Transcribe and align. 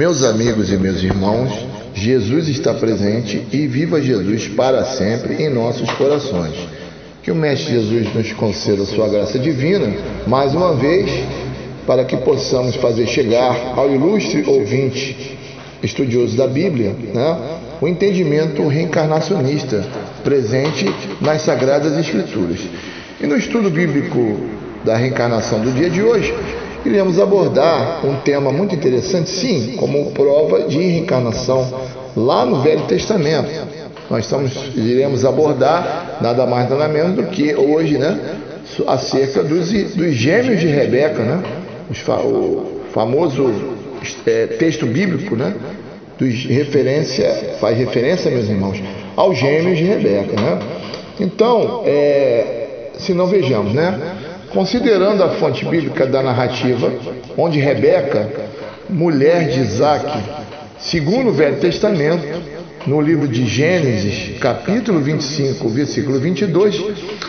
Meus 0.00 0.24
amigos 0.24 0.72
e 0.72 0.78
meus 0.78 1.02
irmãos, 1.02 1.52
Jesus 1.92 2.48
está 2.48 2.72
presente 2.72 3.46
e 3.52 3.66
viva 3.66 4.00
Jesus 4.00 4.48
para 4.48 4.82
sempre 4.82 5.34
em 5.34 5.50
nossos 5.50 5.90
corações. 5.90 6.54
Que 7.22 7.30
o 7.30 7.34
Mestre 7.34 7.74
Jesus 7.74 8.14
nos 8.14 8.32
conceda 8.32 8.82
sua 8.86 9.10
graça 9.10 9.38
divina, 9.38 9.92
mais 10.26 10.54
uma 10.54 10.72
vez, 10.72 11.10
para 11.86 12.02
que 12.06 12.16
possamos 12.16 12.76
fazer 12.76 13.06
chegar 13.08 13.74
ao 13.76 13.92
ilustre 13.92 14.42
ouvinte, 14.46 15.36
estudioso 15.82 16.34
da 16.34 16.46
Bíblia, 16.46 16.96
né, 17.12 17.38
o 17.78 17.86
entendimento 17.86 18.66
reencarnacionista 18.68 19.86
presente 20.24 20.90
nas 21.20 21.42
Sagradas 21.42 21.92
Escrituras. 21.98 22.60
E 23.20 23.26
no 23.26 23.36
estudo 23.36 23.68
bíblico 23.68 24.48
da 24.82 24.96
reencarnação 24.96 25.60
do 25.60 25.70
dia 25.72 25.90
de 25.90 26.02
hoje, 26.02 26.34
iremos 26.84 27.18
abordar 27.18 28.04
um 28.04 28.16
tema 28.16 28.52
muito 28.52 28.74
interessante, 28.74 29.30
sim, 29.30 29.76
como 29.76 30.10
prova 30.12 30.62
de 30.62 30.78
reencarnação 30.78 31.68
lá 32.16 32.44
no 32.44 32.60
Velho 32.62 32.82
Testamento. 32.82 33.50
Nós 34.08 34.24
estamos, 34.24 34.52
iremos 34.74 35.24
abordar 35.24 36.18
nada 36.20 36.46
mais 36.46 36.68
nada 36.68 36.88
menos 36.88 37.14
do 37.14 37.24
que 37.24 37.54
hoje, 37.54 37.96
né, 37.96 38.18
acerca 38.86 39.42
dos, 39.42 39.70
dos 39.70 40.14
gêmeos 40.14 40.60
de 40.60 40.66
Rebeca, 40.66 41.22
né, 41.22 41.42
o 42.24 42.80
famoso 42.92 43.52
é, 44.26 44.46
texto 44.46 44.86
bíblico, 44.86 45.36
né, 45.36 45.54
dos 46.18 46.44
referência, 46.44 47.56
faz 47.60 47.78
referência, 47.78 48.30
meus 48.30 48.48
irmãos, 48.48 48.82
aos 49.16 49.38
gêmeos 49.38 49.78
de 49.78 49.84
Rebeca, 49.84 50.40
né. 50.40 50.58
Então, 51.20 51.82
é, 51.84 52.88
se 52.98 53.14
não 53.14 53.26
vejamos, 53.26 53.72
né, 53.74 53.98
Considerando 54.52 55.22
a 55.22 55.30
fonte 55.30 55.64
bíblica 55.64 56.06
da 56.06 56.22
narrativa, 56.22 56.92
onde 57.38 57.60
Rebeca, 57.60 58.28
mulher 58.88 59.48
de 59.48 59.60
Isaac, 59.60 60.04
segundo 60.78 61.30
o 61.30 61.32
Velho 61.32 61.60
Testamento, 61.60 62.26
no 62.84 63.00
livro 63.00 63.28
de 63.28 63.46
Gênesis, 63.46 64.38
capítulo 64.40 64.98
25, 65.00 65.68
versículo 65.68 66.18
22, 66.18 66.82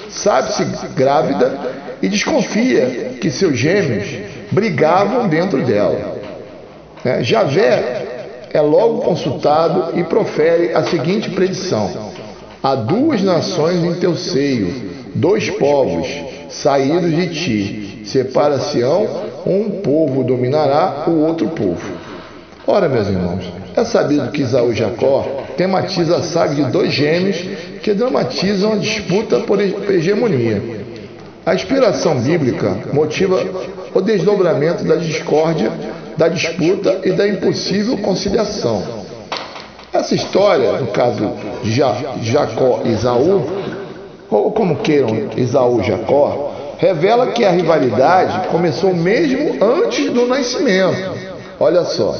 sabe-se 0.09 0.65
grávida 0.95 1.59
e 2.01 2.09
desconfia 2.09 3.11
que 3.21 3.29
seus 3.29 3.55
gêmeos 3.55 4.07
brigavam 4.51 5.27
dentro 5.27 5.61
dela. 5.63 6.19
É, 7.05 7.23
Javé 7.23 8.47
é 8.51 8.61
logo 8.61 9.01
consultado 9.01 9.99
e 9.99 10.03
profere 10.03 10.73
a 10.73 10.83
seguinte 10.83 11.29
predição: 11.29 12.11
Há 12.63 12.73
duas 12.73 13.21
nações 13.21 13.83
em 13.83 13.93
teu 13.95 14.15
seio, 14.15 14.89
dois 15.13 15.49
povos 15.51 16.07
saídos 16.51 17.11
de 17.11 17.27
ti. 17.27 18.01
Separa-se-ão, 18.05 19.07
um 19.45 19.81
povo 19.81 20.23
dominará 20.23 21.05
o 21.07 21.25
outro 21.25 21.47
povo. 21.49 21.81
Ora, 22.67 22.87
meus 22.87 23.07
irmãos, 23.07 23.43
é 23.75 23.83
sabido 23.83 24.29
que 24.31 24.41
Isaú 24.41 24.71
e 24.71 24.75
Jacó 24.75 25.45
tematiza 25.57 26.17
a 26.17 26.23
saga 26.23 26.53
de 26.53 26.63
dois 26.65 26.93
gêmeos 26.93 27.37
que 27.81 27.93
dramatizam 27.93 28.73
a 28.73 28.75
disputa 28.75 29.39
por 29.39 29.59
hegemonia. 29.59 30.61
A 31.45 31.55
inspiração 31.55 32.19
bíblica 32.19 32.77
motiva 32.93 33.43
o 33.93 34.01
desdobramento 34.01 34.83
da 34.83 34.95
discórdia, 34.95 35.71
da 36.15 36.27
disputa 36.27 37.01
e 37.03 37.11
da 37.11 37.27
impossível 37.27 37.97
conciliação. 37.97 38.83
Essa 39.91 40.15
história, 40.15 40.73
no 40.73 40.87
caso 40.87 41.33
de 41.63 41.71
Jacó 41.71 42.81
e 42.85 42.89
Isaú, 42.89 43.60
ou 44.31 44.49
como 44.51 44.77
queiram 44.77 45.29
Isaú 45.35 45.81
e 45.81 45.83
Jacó, 45.83 46.53
revela 46.77 47.27
que 47.27 47.43
a 47.43 47.51
rivalidade 47.51 48.47
começou 48.47 48.93
mesmo 48.93 49.63
antes 49.63 50.09
do 50.09 50.25
nascimento. 50.25 51.11
Olha 51.59 51.83
só, 51.83 52.15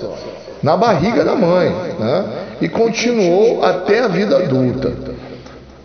na 0.61 0.75
barriga 0.75 1.23
da 1.23 1.35
mãe, 1.35 1.69
né? 1.97 2.25
e 2.61 2.67
continuou 2.69 3.63
até 3.63 4.01
a 4.01 4.07
vida 4.07 4.37
adulta. 4.37 4.93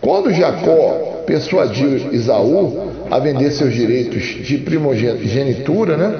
Quando 0.01 0.31
Jacó 0.31 1.23
persuadiu 1.25 2.13
Isaú 2.13 2.91
a 3.09 3.17
vender 3.19 3.49
seus 3.51 3.73
direitos 3.73 4.21
de 4.21 4.57
primogenitura, 4.59 5.97
né? 5.97 6.19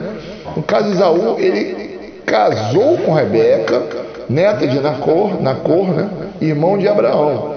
no 0.55 0.63
caso 0.63 0.91
Isaú, 0.91 1.35
ele 1.37 2.21
casou 2.25 2.97
com 2.97 3.13
Rebeca, 3.13 3.83
neta 4.27 4.65
de 4.65 4.79
Nacor, 4.79 5.41
Nacor 5.41 5.89
né? 5.89 6.09
irmão 6.41 6.77
de 6.77 6.87
Abraão. 6.87 7.56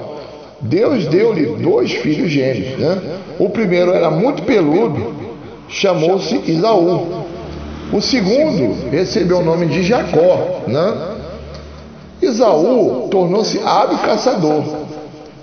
Deus 0.61 1.07
deu-lhe 1.07 1.47
dois 1.63 1.91
filhos 1.93 2.31
gêmeos. 2.31 2.79
Né? 2.79 3.19
O 3.39 3.49
primeiro 3.49 3.93
era 3.93 4.11
muito 4.11 4.43
peludo, 4.43 5.15
chamou-se 5.69 6.35
Isaú. 6.47 7.25
O 7.93 8.01
segundo 8.01 8.91
recebeu 8.91 9.39
o 9.39 9.45
nome 9.45 9.67
de 9.67 9.83
Jacó. 9.83 10.63
Né? 10.67 10.95
Isaú 12.23 13.09
tornou-se 13.11 13.59
hábil 13.65 13.99
caçador. 13.99 14.63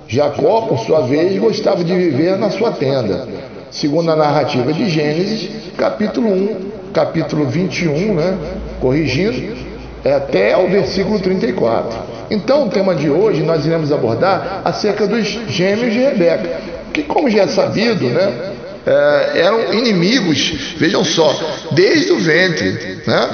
Jacó, 0.07 0.61
por 0.61 0.79
sua 0.79 1.01
vez, 1.01 1.37
gostava 1.37 1.83
de 1.83 1.93
viver 1.93 2.37
na 2.37 2.49
sua 2.49 2.71
tenda. 2.71 3.27
Segundo 3.71 4.09
a 4.11 4.15
narrativa 4.15 4.71
de 4.71 4.87
Gênesis, 4.89 5.49
capítulo 5.75 6.29
1, 6.29 6.57
capítulo 6.93 7.45
21, 7.45 8.13
né? 8.13 8.37
corrigindo, 8.79 9.57
é 10.05 10.13
até 10.13 10.55
o 10.55 10.69
versículo 10.69 11.19
34. 11.19 12.16
Então, 12.29 12.67
o 12.67 12.69
tema 12.69 12.93
de 12.93 13.09
hoje 13.09 13.41
nós 13.41 13.65
iremos 13.65 13.91
abordar 13.91 14.61
acerca 14.65 15.07
dos 15.07 15.25
gêmeos 15.47 15.93
de 15.93 15.99
Rebeca, 15.99 16.59
que, 16.93 17.03
como 17.03 17.29
já 17.29 17.43
é 17.43 17.47
sabido, 17.47 18.05
né, 18.05 18.53
é, 18.85 19.41
eram 19.41 19.73
inimigos, 19.73 20.75
vejam 20.77 21.03
só, 21.03 21.35
desde 21.71 22.11
o 22.11 22.19
ventre. 22.19 23.01
Né? 23.05 23.29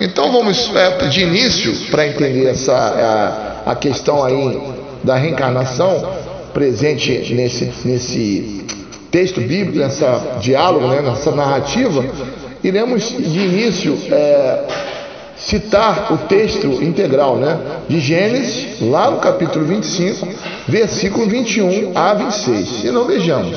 Então, 0.00 0.32
vamos 0.32 0.70
é, 0.74 1.08
de 1.08 1.22
início, 1.22 1.74
para 1.90 2.06
entender 2.06 2.46
essa, 2.46 2.74
a, 3.66 3.72
a 3.72 3.74
questão 3.74 4.24
aí 4.24 4.60
da 5.04 5.16
reencarnação 5.16 6.14
presente 6.52 7.32
nesse, 7.34 7.72
nesse 7.84 8.64
texto 9.10 9.40
bíblico, 9.40 9.78
nessa 9.78 10.38
diálogo, 10.40 10.88
né, 10.88 11.02
nessa 11.02 11.30
narrativa, 11.32 12.04
iremos 12.62 13.08
de 13.08 13.38
início. 13.38 13.98
É, 14.10 14.90
citar 15.40 16.12
o 16.12 16.18
texto 16.28 16.66
integral 16.82 17.36
né, 17.36 17.58
de 17.88 17.98
Gênesis, 17.98 18.80
lá 18.80 19.10
no 19.10 19.18
capítulo 19.18 19.64
25, 19.64 20.28
versículo 20.68 21.26
21 21.26 21.92
a 21.94 22.14
26. 22.14 22.68
Se 22.82 22.90
não 22.90 23.06
vejamos, 23.06 23.56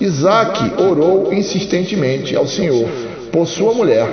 Isaac 0.00 0.82
orou 0.82 1.32
insistentemente 1.32 2.36
ao 2.36 2.46
Senhor 2.46 2.88
por 3.30 3.46
sua 3.46 3.72
mulher, 3.72 4.06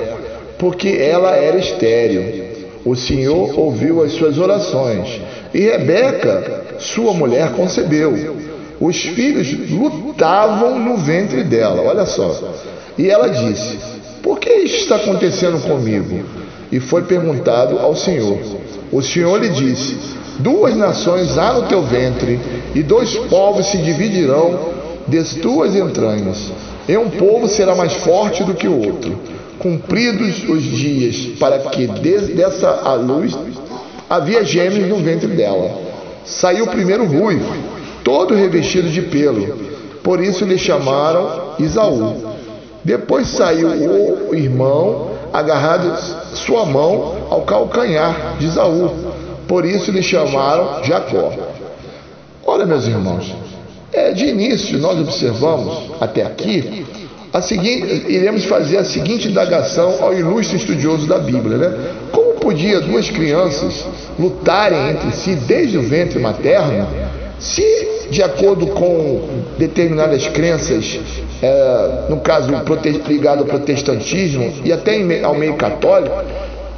porque 0.57 0.89
ela 0.89 1.35
era 1.35 1.57
estéril. 1.57 2.49
O 2.85 2.95
Senhor 2.95 3.59
ouviu 3.59 4.01
as 4.01 4.13
suas 4.13 4.37
orações 4.37 5.19
e 5.53 5.59
Rebeca, 5.59 6.77
sua 6.79 7.13
mulher, 7.13 7.51
concebeu. 7.51 8.37
Os 8.79 9.01
filhos 9.01 9.47
lutavam 9.69 10.79
no 10.79 10.95
ventre 10.97 11.43
dela, 11.43 11.81
olha 11.81 12.05
só. 12.05 12.53
E 12.97 13.09
ela 13.09 13.27
disse: 13.27 13.77
Por 14.23 14.39
que 14.39 14.49
isso 14.49 14.77
está 14.77 14.95
acontecendo 14.95 15.59
comigo? 15.61 16.23
E 16.71 16.79
foi 16.79 17.03
perguntado 17.03 17.79
ao 17.79 17.95
Senhor. 17.95 18.37
O 18.91 19.01
Senhor 19.01 19.41
lhe 19.41 19.49
disse: 19.49 19.97
Duas 20.39 20.75
nações 20.75 21.37
há 21.37 21.53
no 21.53 21.63
teu 21.63 21.81
ventre, 21.83 22.39
e 22.73 22.81
dois 22.83 23.15
povos 23.15 23.67
se 23.67 23.77
dividirão 23.77 24.59
das 25.07 25.33
tuas 25.35 25.75
entranhas. 25.75 26.51
E 26.87 26.97
um 26.97 27.09
povo 27.09 27.47
será 27.47 27.75
mais 27.75 27.93
forte 27.93 28.43
do 28.43 28.53
que 28.53 28.67
o 28.67 28.85
outro. 28.87 29.17
Cumpridos 29.59 30.47
os 30.47 30.63
dias 30.63 31.37
para 31.37 31.59
que 31.59 31.85
dessa 31.87 32.69
a 32.83 32.93
luz 32.93 33.37
havia 34.09 34.43
gêmeos 34.43 34.87
no 34.87 34.97
ventre 34.97 35.27
dela. 35.27 35.71
Saiu 36.25 36.65
primeiro 36.67 37.05
ruivo, 37.05 37.53
todo 38.03 38.33
revestido 38.33 38.89
de 38.89 39.01
pelo. 39.01 39.57
Por 40.01 40.21
isso 40.21 40.45
lhe 40.45 40.57
chamaram 40.57 41.55
Isaú. 41.59 42.15
Depois 42.83 43.27
saiu 43.27 43.67
o 44.29 44.33
irmão 44.33 45.11
agarrado 45.33 46.18
sua 46.35 46.65
mão 46.65 47.27
ao 47.29 47.41
calcanhar 47.41 48.37
de 48.39 48.47
Isaú. 48.47 49.13
Por 49.47 49.65
isso 49.65 49.91
lhe 49.91 50.03
chamaram 50.03 50.83
Jacó. 50.83 51.33
Ora, 52.45 52.65
meus 52.65 52.87
irmãos, 52.87 53.33
é, 53.91 54.11
de 54.11 54.25
início 54.25 54.77
nós 54.77 54.99
observamos 54.99 55.91
até 55.99 56.23
aqui 56.23 56.85
a 57.31 57.41
seguinte, 57.41 58.05
iremos 58.07 58.45
fazer 58.45 58.77
a 58.77 58.83
seguinte 58.83 59.27
indagação 59.27 59.97
ao 60.01 60.13
ilustre 60.13 60.57
estudioso 60.57 61.07
da 61.07 61.19
Bíblia, 61.19 61.57
né? 61.57 61.77
Como 62.11 62.33
podia 62.33 62.79
duas 62.79 63.09
crianças 63.09 63.85
lutarem 64.17 64.89
entre 64.89 65.11
si 65.11 65.35
desde 65.35 65.77
o 65.77 65.83
ventre 65.83 66.17
materno, 66.17 66.87
se 67.39 67.61
de 68.09 68.23
acordo 68.23 68.67
com 68.67 69.21
determinadas 69.57 70.27
crenças 70.27 70.99
é, 71.41 72.05
no 72.09 72.17
caso 72.17 72.51
ligado 73.07 73.39
ao 73.39 73.45
protestantismo 73.45 74.53
e 74.63 74.73
até 74.73 74.99
ao 75.23 75.35
meio 75.35 75.55
católico, 75.55 76.15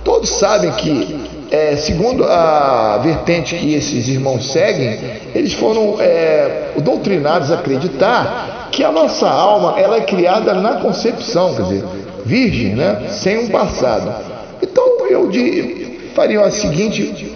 todos 0.03 0.29
sabem 0.29 0.71
que, 0.71 1.29
é, 1.49 1.75
segundo 1.75 2.23
a 2.23 2.99
vertente 3.03 3.55
que 3.55 3.73
esses 3.73 4.07
irmãos 4.07 4.51
seguem, 4.51 4.99
eles 5.33 5.53
foram 5.53 5.97
é, 5.99 6.71
doutrinados 6.77 7.51
a 7.51 7.55
acreditar 7.55 8.69
que 8.71 8.83
a 8.83 8.91
nossa 8.91 9.27
alma 9.27 9.79
ela 9.79 9.97
é 9.97 10.01
criada 10.01 10.53
na 10.53 10.75
concepção, 10.75 11.55
quer 11.55 11.63
dizer, 11.63 11.83
virgem, 12.25 12.75
né, 12.75 13.07
sem 13.09 13.37
um 13.39 13.49
passado. 13.49 14.13
Então 14.61 15.07
eu 15.09 15.27
de, 15.27 15.99
fariam 16.13 16.43
a 16.43 16.51
seguinte 16.51 17.30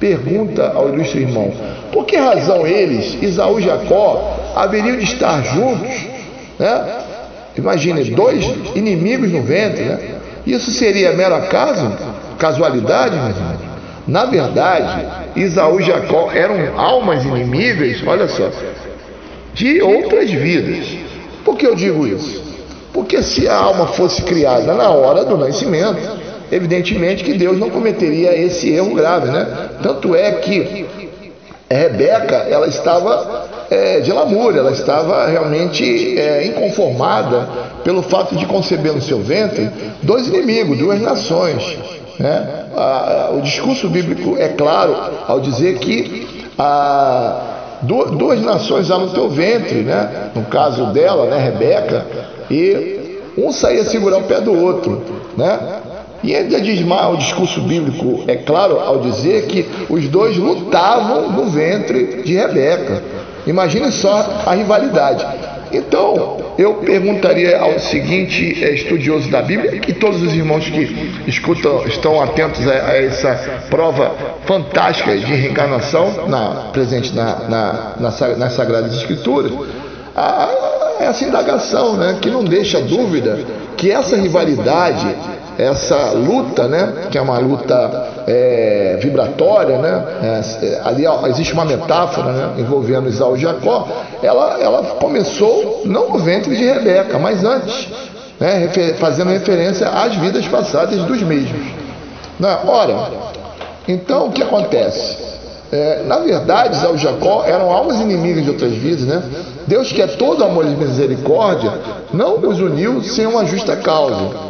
pergunta 0.00 0.72
ao 0.74 0.88
ilustre 0.88 1.20
irmão: 1.20 1.52
Por 1.92 2.06
que 2.06 2.16
razão 2.16 2.66
eles, 2.66 3.22
Isaú 3.22 3.60
e 3.60 3.62
Jacó, 3.62 4.52
haveriam 4.56 4.96
de 4.96 5.04
estar 5.04 5.42
juntos? 5.42 5.88
Né? 6.58 6.84
Imagine, 7.56 8.10
dois 8.10 8.44
inimigos 8.74 9.30
no 9.30 9.42
ventre, 9.42 9.84
né? 9.84 9.98
Isso 10.46 10.70
seria 10.70 11.12
mero 11.12 11.34
acaso? 11.34 11.92
Casualidade? 12.38 13.16
Na 14.08 14.24
verdade, 14.24 15.06
Isaú 15.36 15.78
e 15.78 15.84
Jacó 15.84 16.30
eram 16.32 16.78
almas 16.78 17.24
inimigas, 17.24 18.02
olha 18.06 18.26
só, 18.26 18.48
de 19.52 19.82
outras 19.82 20.30
vidas. 20.30 20.86
Por 21.44 21.56
que 21.56 21.66
eu 21.66 21.74
digo 21.74 22.06
isso? 22.06 22.42
Porque 22.92 23.22
se 23.22 23.46
a 23.46 23.56
alma 23.56 23.88
fosse 23.88 24.22
criada 24.22 24.74
na 24.74 24.90
hora 24.90 25.24
do 25.24 25.36
nascimento, 25.36 26.19
evidentemente 26.50 27.24
que 27.24 27.34
Deus 27.34 27.58
não 27.58 27.70
cometeria 27.70 28.36
esse 28.36 28.70
erro 28.70 28.94
grave, 28.94 29.30
né? 29.30 29.70
Tanto 29.82 30.14
é 30.14 30.32
que 30.32 30.86
Rebeca, 31.70 32.34
ela 32.50 32.66
estava 32.66 33.48
é, 33.70 34.00
de 34.00 34.12
lamúria, 34.12 34.58
ela 34.58 34.72
estava 34.72 35.26
realmente 35.26 36.18
é, 36.18 36.44
inconformada 36.44 37.48
pelo 37.84 38.02
fato 38.02 38.34
de 38.34 38.44
conceber 38.44 38.92
no 38.92 39.00
seu 39.00 39.20
ventre 39.20 39.70
dois 40.02 40.26
inimigos, 40.26 40.76
duas 40.76 41.00
nações. 41.00 41.78
Né? 42.18 42.66
O 43.32 43.40
discurso 43.40 43.88
bíblico 43.88 44.36
é 44.36 44.48
claro 44.48 44.96
ao 45.28 45.40
dizer 45.40 45.78
que 45.78 46.44
a, 46.58 47.40
duas, 47.82 48.10
duas 48.10 48.42
nações 48.42 48.90
há 48.90 48.98
no 48.98 49.10
teu 49.10 49.28
ventre, 49.30 49.82
né? 49.82 50.30
no 50.34 50.42
caso 50.46 50.86
dela, 50.86 51.26
né, 51.26 51.38
Rebeca, 51.38 52.04
e 52.50 53.20
um 53.38 53.52
saía 53.52 53.84
segurar 53.84 54.18
o 54.18 54.24
pé 54.24 54.40
do 54.40 54.52
outro. 54.52 55.02
Né? 55.36 55.58
E 56.22 56.34
ainda 56.34 56.60
diz 56.60 56.80
o 56.80 57.16
discurso 57.16 57.62
bíblico 57.62 58.24
é 58.26 58.36
claro 58.36 58.78
ao 58.78 59.00
dizer 59.00 59.46
que 59.46 59.66
os 59.88 60.06
dois 60.08 60.36
lutavam 60.36 61.32
no 61.32 61.46
ventre 61.46 62.22
de 62.22 62.34
Rebeca. 62.34 63.02
Imagine 63.46 63.90
só 63.90 64.42
a 64.44 64.54
rivalidade. 64.54 65.26
Então, 65.72 66.36
eu 66.58 66.74
perguntaria 66.74 67.58
ao 67.58 67.78
seguinte 67.78 68.62
é, 68.62 68.72
estudioso 68.74 69.30
da 69.30 69.40
Bíblia, 69.40 69.80
e 69.86 69.92
todos 69.92 70.20
os 70.20 70.34
irmãos 70.34 70.68
que 70.68 71.12
escutam 71.26 71.86
estão 71.86 72.20
atentos 72.20 72.66
a, 72.66 72.72
a 72.72 72.96
essa 72.96 73.62
prova 73.70 74.14
fantástica 74.44 75.16
de 75.16 75.32
reencarnação 75.32 76.26
na, 76.28 76.70
presente 76.72 77.14
na, 77.14 77.36
na, 77.48 77.92
na, 77.98 78.36
nas 78.36 78.52
Sagradas 78.52 78.94
Escrituras, 78.94 79.52
a, 80.14 80.50
essa 81.00 81.24
indagação 81.24 81.96
né, 81.96 82.18
que 82.20 82.28
não 82.28 82.44
deixa 82.44 82.80
dúvida 82.80 83.38
que 83.76 83.90
essa 83.90 84.16
rivalidade 84.16 85.16
essa 85.58 86.12
luta, 86.12 86.66
né, 86.68 87.08
que 87.10 87.18
é 87.18 87.20
uma 87.20 87.38
luta 87.38 88.08
é, 88.26 88.98
vibratória, 89.00 89.78
né, 89.78 90.04
é, 90.22 90.80
ali 90.84 91.04
existe 91.28 91.52
uma 91.52 91.64
metáfora 91.64 92.32
né, 92.32 92.54
envolvendo 92.58 93.08
Isaú 93.08 93.36
e 93.36 93.40
Jacó, 93.40 93.88
ela, 94.22 94.58
ela 94.60 94.82
começou 95.00 95.82
não 95.84 96.10
no 96.10 96.18
ventre 96.18 96.56
de 96.56 96.64
Rebeca, 96.64 97.18
mas 97.18 97.44
antes, 97.44 97.88
né, 98.38 98.70
fazendo 98.98 99.30
referência 99.30 99.88
às 99.88 100.14
vidas 100.16 100.46
passadas 100.46 100.98
dos 100.98 101.22
mesmos. 101.22 101.66
Né? 102.38 102.58
Ora, 102.66 103.10
então 103.86 104.28
o 104.28 104.32
que 104.32 104.42
acontece? 104.42 105.30
É, 105.72 106.02
na 106.04 106.18
verdade, 106.18 106.76
Isaú 106.76 106.96
e 106.96 106.98
Jacó 106.98 107.44
eram 107.44 107.70
almas 107.70 108.00
inimigas 108.00 108.42
de 108.42 108.50
outras 108.50 108.72
vidas, 108.72 109.06
né? 109.06 109.22
Deus, 109.68 109.92
que 109.92 110.02
é 110.02 110.06
todo 110.08 110.42
amor 110.42 110.64
e 110.64 110.70
misericórdia, 110.70 111.72
não 112.12 112.38
os 112.40 112.58
uniu 112.58 113.00
sem 113.04 113.24
uma 113.24 113.44
justa 113.44 113.76
causa 113.76 114.49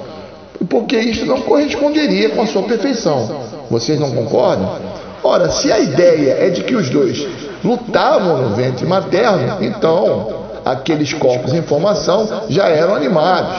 porque 0.69 0.99
isto 0.99 1.25
não 1.27 1.41
corresponderia 1.41 2.31
com 2.31 2.43
a 2.43 2.47
sua 2.47 2.63
perfeição. 2.63 3.41
Vocês 3.71 3.99
não 3.99 4.11
concordam? 4.11 4.77
Ora, 5.23 5.51
se 5.51 5.71
a 5.71 5.79
ideia 5.79 6.37
é 6.41 6.51
de 6.51 6.63
que 6.63 6.75
os 6.75 6.89
dois 6.91 7.27
lutavam 7.65 8.49
no 8.49 8.57
ventre 8.57 8.87
materno, 8.87 9.59
então 9.61 10.41
aqueles 10.65 11.13
corpos 11.13 11.53
em 11.53 11.63
formação 11.63 12.45
já 12.49 12.69
eram 12.69 12.95
animados, 12.95 13.57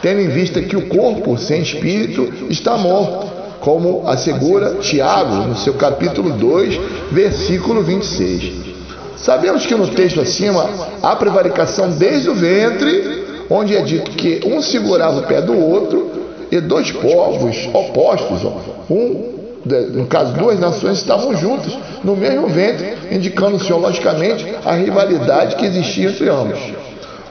tendo 0.00 0.20
em 0.20 0.28
vista 0.28 0.60
que 0.60 0.76
o 0.76 0.88
corpo 0.88 1.36
sem 1.38 1.62
espírito 1.62 2.46
está 2.50 2.76
morto, 2.76 3.30
como 3.60 4.08
assegura 4.08 4.76
Tiago 4.80 5.46
no 5.46 5.56
seu 5.56 5.74
capítulo 5.74 6.30
2, 6.30 6.80
versículo 7.12 7.82
26. 7.82 8.72
Sabemos 9.16 9.64
que 9.64 9.74
no 9.74 9.86
texto 9.88 10.20
acima 10.20 10.68
há 11.00 11.14
prevaricação 11.14 11.90
desde 11.90 12.28
o 12.28 12.34
ventre, 12.34 13.44
onde 13.48 13.76
é 13.76 13.82
dito 13.82 14.10
que 14.10 14.40
um 14.44 14.60
segurava 14.60 15.20
o 15.20 15.22
pé 15.22 15.40
do 15.40 15.56
outro 15.56 16.11
e 16.52 16.60
dois 16.60 16.92
povos 16.92 17.66
opostos, 17.72 18.44
um, 18.90 19.32
no 19.64 20.06
caso, 20.06 20.34
duas 20.34 20.60
nações 20.60 20.98
estavam 20.98 21.34
juntas 21.34 21.72
no 22.04 22.14
mesmo 22.14 22.46
ventre, 22.48 22.94
indicando 23.10 23.56
logicamente 23.78 24.44
a 24.62 24.74
rivalidade 24.74 25.56
que 25.56 25.64
existia 25.64 26.10
entre 26.10 26.28
ambos. 26.28 26.60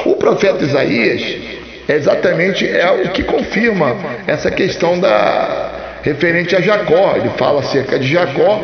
O 0.05 0.15
profeta 0.15 0.63
Isaías 0.63 1.21
é 1.87 1.95
exatamente 1.95 2.67
é 2.67 2.89
o 2.89 3.09
que 3.09 3.21
confirma 3.23 3.95
essa 4.25 4.49
questão 4.49 4.99
da 4.99 5.99
referente 6.01 6.55
a 6.55 6.61
Jacó. 6.61 7.13
Ele 7.15 7.29
fala 7.37 7.59
acerca 7.59 7.99
de 7.99 8.07
Jacó 8.07 8.59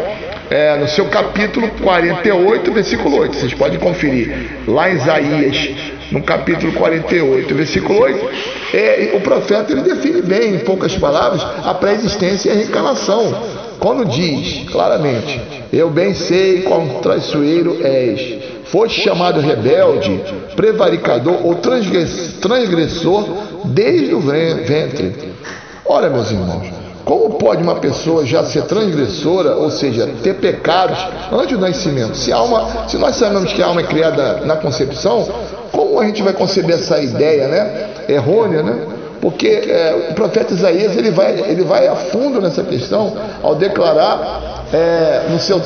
é, 0.50 0.76
no 0.78 0.88
seu 0.88 1.06
capítulo 1.06 1.70
48, 1.84 2.72
versículo 2.72 3.18
8. 3.18 3.36
Vocês 3.36 3.54
podem 3.54 3.78
conferir 3.78 4.34
lá 4.68 4.90
em 4.90 4.96
Isaías 4.96 5.70
no 6.12 6.22
capítulo 6.24 6.72
48, 6.74 7.54
versículo 7.54 8.00
8, 8.00 8.30
é, 8.74 9.12
o 9.16 9.22
profeta 9.22 9.72
ele 9.72 9.82
define 9.82 10.22
bem, 10.22 10.56
em 10.56 10.60
poucas 10.60 10.96
palavras, 10.96 11.42
a 11.66 11.74
pré-existência 11.74 12.50
e 12.50 12.52
a 12.52 12.56
reencarnação. 12.56 13.36
Quando 13.80 14.06
diz 14.06 14.70
claramente: 14.70 15.40
Eu 15.72 15.90
bem 15.90 16.14
sei 16.14 16.64
quão 16.64 17.00
traiçoeiro 17.02 17.78
és, 17.82 18.40
foste 18.66 19.02
chamado 19.02 19.40
rebelde, 19.40 20.20
prevaricador 20.56 21.46
ou 21.46 21.56
transgressor 21.56 23.26
desde 23.66 24.14
o 24.14 24.20
ventre. 24.20 25.16
Ora, 25.86 26.10
meus 26.10 26.32
irmãos, 26.32 26.68
como 27.08 27.36
pode 27.36 27.64
uma 27.64 27.76
pessoa 27.76 28.26
já 28.26 28.44
ser 28.44 28.64
transgressora, 28.64 29.56
ou 29.56 29.72
seja, 29.72 30.10
ter 30.22 30.36
pecados 30.36 31.00
antes 31.32 31.58
do 31.58 31.62
nascimento? 31.62 32.18
Se, 32.18 32.34
alma, 32.34 32.90
se 32.90 32.98
nós 32.98 33.16
sabemos 33.16 33.54
que 33.54 33.64
a 33.64 33.68
alma 33.68 33.80
é 33.80 33.86
criada 33.86 34.42
na 34.44 34.58
concepção, 34.58 35.26
como 35.72 36.00
a 36.00 36.06
gente 36.06 36.22
vai 36.22 36.34
conceber 36.34 36.76
essa 36.76 37.00
ideia, 37.02 37.48
né? 37.48 37.90
Errônea, 38.10 38.64
né? 38.64 38.88
Porque 39.22 39.48
é, 39.48 40.10
o 40.12 40.14
profeta 40.14 40.54
Isaías 40.54 40.96
ele 40.96 41.12
vai, 41.12 41.40
ele 41.40 41.64
vai 41.64 41.88
a 41.88 41.96
fundo 41.96 42.40
nessa 42.40 42.64
questão 42.64 43.14
ao 43.42 43.56
declarar 43.56 44.66
é, 44.72 45.28
no 45.30 45.40
seu 45.40 45.62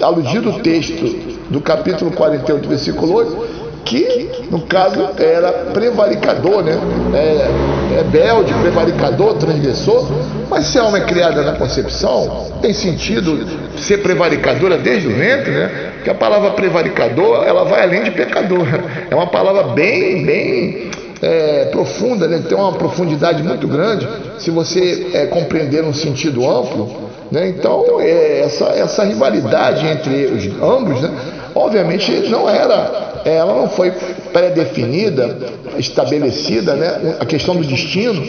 aludido 0.00 0.60
texto 0.60 1.04
do 1.50 1.60
capítulo 1.60 2.10
48, 2.12 2.68
versículo 2.68 3.14
8, 3.14 3.46
que 3.84 4.46
no 4.50 4.62
caso 4.62 5.10
era 5.18 5.52
prevaricador, 5.72 6.62
né? 6.62 6.78
É, 7.14 7.73
é 7.92 8.02
belde, 8.02 8.52
prevaricador, 8.54 9.34
transgressor, 9.34 10.08
mas 10.48 10.66
se 10.66 10.78
a 10.78 10.82
alma 10.82 10.98
é 10.98 11.00
criada 11.02 11.42
na 11.42 11.52
concepção, 11.52 12.52
tem 12.60 12.72
sentido 12.72 13.46
ser 13.78 13.98
prevaricadora 13.98 14.78
desde 14.78 15.08
o 15.08 15.14
ventre, 15.14 15.50
né? 15.50 15.92
que 16.02 16.10
a 16.10 16.14
palavra 16.14 16.50
prevaricador 16.52 17.44
ela 17.44 17.64
vai 17.64 17.82
além 17.82 18.04
de 18.04 18.10
pecador. 18.10 18.66
É 19.10 19.14
uma 19.14 19.26
palavra 19.26 19.74
bem, 19.74 20.24
bem 20.24 20.90
é, 21.20 21.66
profunda, 21.66 22.26
né? 22.26 22.42
tem 22.48 22.56
uma 22.56 22.72
profundidade 22.72 23.42
muito 23.42 23.68
grande 23.68 24.08
se 24.38 24.50
você 24.50 25.08
é, 25.12 25.26
compreender 25.26 25.84
um 25.84 25.92
sentido 25.92 26.48
amplo. 26.48 27.10
Né? 27.30 27.48
Então, 27.48 28.00
é, 28.00 28.40
essa, 28.40 28.66
essa 28.66 29.04
rivalidade 29.04 29.86
entre 29.86 30.26
os 30.26 30.62
ambos, 30.62 31.00
né? 31.00 31.10
Obviamente, 31.54 32.10
não 32.28 32.48
era, 32.48 33.22
ela 33.24 33.54
não 33.54 33.68
foi 33.68 33.90
pré-definida, 34.32 35.36
estabelecida, 35.78 36.74
né? 36.74 37.16
a 37.20 37.24
questão 37.24 37.56
do 37.56 37.64
destino 37.64 38.22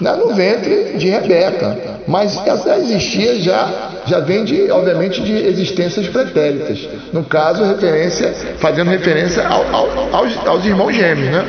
né? 0.00 0.12
no 0.12 0.34
ventre 0.34 0.94
de 0.96 1.08
Rebeca, 1.08 1.76
mas 2.06 2.36
ela 2.46 2.78
existia 2.78 3.40
já 3.40 3.88
já 4.08 4.20
vem 4.20 4.44
de, 4.44 4.70
obviamente, 4.70 5.20
de 5.20 5.32
existências 5.32 6.08
pretéritas. 6.08 6.88
No 7.12 7.24
caso, 7.24 7.62
referência, 7.62 8.32
fazendo 8.58 8.90
referência 8.90 9.46
ao, 9.46 9.62
ao, 9.74 10.14
aos, 10.14 10.46
aos, 10.46 10.64
irmãos 10.64 10.92
gêmeos, 10.92 11.30
né? 11.30 11.44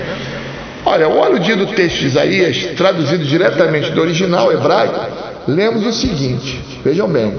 Olha, 0.85 1.07
o 1.07 1.23
aludido 1.23 1.67
texto 1.67 1.99
de 1.99 2.07
Isaías, 2.07 2.65
traduzido 2.75 3.23
diretamente 3.23 3.91
do 3.91 4.01
original 4.01 4.51
hebraico, 4.51 4.99
lemos 5.47 5.85
o 5.85 5.93
seguinte: 5.93 6.61
vejam 6.83 7.07
bem, 7.07 7.33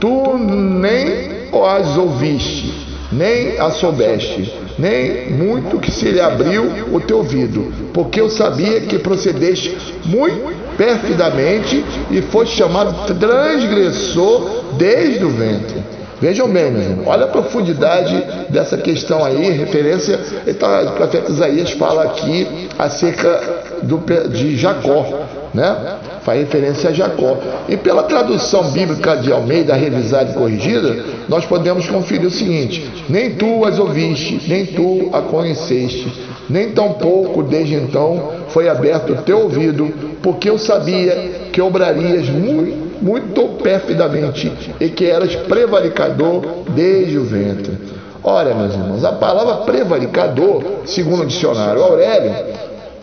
tu 0.00 0.38
nem 0.38 1.34
as 1.70 1.96
ouviste, 1.96 2.93
nem 3.12 3.58
a 3.58 3.70
soubeste, 3.70 4.52
nem 4.78 5.30
muito 5.30 5.78
que 5.78 5.90
se 5.90 6.10
lhe 6.10 6.20
abriu 6.20 6.64
o 6.92 7.00
teu 7.00 7.18
ouvido, 7.18 7.72
porque 7.92 8.20
eu 8.20 8.28
sabia 8.28 8.80
que 8.80 8.98
procedeste 8.98 9.76
muito 10.04 10.54
perfidamente 10.76 11.84
e 12.10 12.20
foste 12.22 12.56
chamado 12.56 13.14
transgressor 13.14 14.64
desde 14.76 15.24
o 15.24 15.30
ventre. 15.30 15.82
Vejam 16.20 16.48
bem, 16.48 16.70
meu 16.70 16.82
irmão, 16.82 17.04
olha 17.06 17.24
a 17.24 17.28
profundidade 17.28 18.16
dessa 18.48 18.78
questão 18.78 19.24
aí, 19.24 19.50
referência, 19.50 20.18
então, 20.46 20.68
o 20.86 20.92
profeta 20.92 21.30
Isaías 21.30 21.72
fala 21.72 22.04
aqui 22.04 22.68
acerca 22.78 23.40
do, 23.82 23.98
de 24.28 24.56
Jacó, 24.56 25.26
né? 25.52 25.98
Faz 26.24 26.40
referência 26.40 26.90
a 26.90 26.92
Jacó. 26.92 27.36
E 27.68 27.76
pela 27.76 28.02
tradução 28.04 28.70
bíblica 28.70 29.16
de 29.16 29.30
Almeida, 29.30 29.74
revisada 29.74 30.30
e 30.30 30.34
corrigida, 30.34 31.04
nós 31.28 31.44
podemos 31.44 31.86
conferir 31.88 32.26
o 32.26 32.30
seguinte: 32.30 32.90
nem 33.08 33.34
tu 33.34 33.64
as 33.64 33.78
ouviste, 33.78 34.40
nem 34.48 34.66
tu 34.66 35.10
a 35.12 35.20
conheceste, 35.20 36.10
nem 36.48 36.70
tampouco 36.70 37.42
desde 37.42 37.74
então 37.74 38.44
foi 38.48 38.68
aberto 38.68 39.12
o 39.12 39.16
teu 39.22 39.40
ouvido, 39.40 39.92
porque 40.22 40.48
eu 40.48 40.58
sabia 40.58 41.48
que 41.52 41.60
obrarias 41.60 42.28
muito, 42.28 43.02
muito 43.02 43.42
perfidamente 43.62 44.50
e 44.80 44.88
que 44.88 45.06
eras 45.06 45.34
prevaricador 45.34 46.42
desde 46.74 47.18
o 47.18 47.24
ventre. 47.24 47.72
Ora, 48.22 48.54
meus 48.54 48.72
irmãos, 48.72 49.04
a 49.04 49.12
palavra 49.12 49.56
prevaricador, 49.64 50.62
segundo 50.86 51.24
o 51.24 51.26
dicionário 51.26 51.82
Aurélio, 51.82 52.32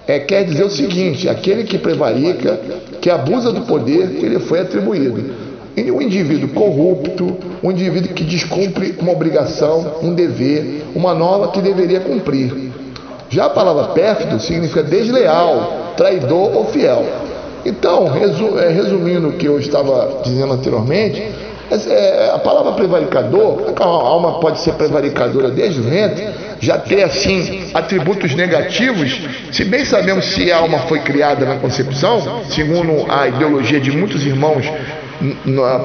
é, 0.08 0.20
quer 0.20 0.43
dizer 0.46 0.63
o 0.63 0.70
seguinte: 0.70 1.29
aquele 1.29 1.63
que 1.63 1.77
prevarica, 1.77 2.60
que 3.00 3.10
abusa 3.10 3.51
do 3.51 3.62
poder 3.62 4.10
que 4.10 4.27
lhe 4.27 4.39
foi 4.39 4.60
atribuído. 4.60 5.51
E 5.75 5.89
um 5.89 6.01
indivíduo 6.01 6.50
corrupto, 6.50 7.38
um 7.63 7.72
indivíduo 7.72 8.13
que 8.13 8.24
descumpre 8.24 8.96
uma 9.00 9.13
obrigação, 9.13 10.00
um 10.03 10.13
dever, 10.13 10.84
uma 10.93 11.13
norma 11.13 11.50
que 11.50 11.62
deveria 11.62 12.01
cumprir. 12.01 12.72
Já 13.29 13.46
a 13.46 13.50
palavra 13.50 13.93
pérfido 13.93 14.38
significa 14.39 14.84
desleal, 14.84 15.93
traidor 15.96 16.55
ou 16.55 16.65
fiel. 16.65 17.05
Então, 17.65 18.08
é, 18.60 18.70
resumindo 18.70 19.29
o 19.29 19.34
que 19.34 19.46
eu 19.46 19.60
estava 19.60 20.22
dizendo 20.24 20.53
anteriormente, 20.53 21.24
a 22.34 22.40
palavra 22.40 22.74
prevaricador, 22.74 23.74
a 23.80 23.84
alma 23.84 24.40
pode 24.40 24.60
ser 24.60 24.74
prevaricadora 24.74 25.50
desde 25.50 25.80
o 25.80 25.84
ventre, 25.84 26.28
já 26.60 26.78
ter 26.78 27.04
assim 27.04 27.72
atributos 27.74 28.36
negativos, 28.36 29.22
se 29.51 29.63
bem 29.66 29.86
sabemos 29.86 30.25
se 30.25 30.51
a 30.51 30.58
alma 30.58 30.80
foi 30.80 31.00
criada 31.00 31.46
na 31.46 31.56
concepção, 31.56 32.44
segundo 32.50 33.06
a 33.10 33.28
ideologia 33.28 33.80
de 33.80 33.92
muitos 33.92 34.25
irmãos 34.25 34.70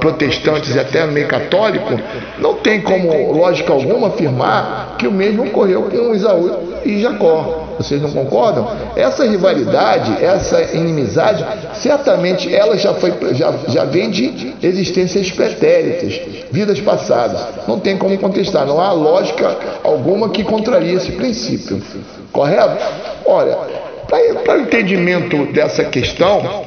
protestantes 0.01 0.75
e 0.75 0.79
até 0.79 1.05
no 1.05 1.13
meio 1.13 1.29
católico, 1.29 2.01
não 2.39 2.55
tem 2.55 2.81
como 2.81 3.33
lógica 3.33 3.73
alguma 3.73 4.09
afirmar 4.09 4.97
que 4.99 5.07
o 5.07 5.13
mesmo 5.13 5.45
ocorreu 5.45 5.83
com 5.83 6.15
Isaú 6.15 6.81
e 6.85 7.01
Jacó. 7.01 7.66
Vocês 7.79 8.01
não 8.01 8.11
concordam? 8.11 8.69
Essa 8.97 9.25
rivalidade, 9.25 10.25
essa 10.25 10.77
inimizade, 10.77 11.45
certamente 11.75 12.55
ela 12.55 12.77
já, 12.77 12.95
foi, 12.95 13.13
já, 13.35 13.53
já 13.69 13.85
vem 13.85 14.11
de 14.11 14.55
existências 14.63 15.31
pretéritas, 15.31 16.21
vidas 16.51 16.81
passadas. 16.81 17.41
Não 17.69 17.79
tem 17.79 17.97
como 17.97 18.17
contestar, 18.19 18.67
não 18.67 18.81
há 18.81 18.93
lógica 18.93 19.57
alguma 19.85 20.31
que 20.31 20.43
contraria 20.43 20.95
esse 20.95 21.13
princípio. 21.13 21.83
Correto? 22.33 22.83
Olha, 23.27 23.59
para 24.45 24.59
o 24.59 24.61
entendimento 24.63 25.47
dessa 25.53 25.85
questão, 25.85 26.65